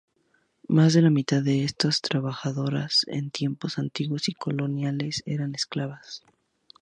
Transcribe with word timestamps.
Más 0.67 0.93
de 0.93 1.03
la 1.03 1.11
mitad 1.11 1.43
de 1.43 1.63
estas 1.63 2.01
trabajadoras 2.01 3.03
en 3.05 3.29
tiempos 3.29 3.77
antiguos 3.77 4.29
y 4.29 4.33
coloniales 4.33 5.21
eran 5.27 5.53
esclavas. 5.53 6.23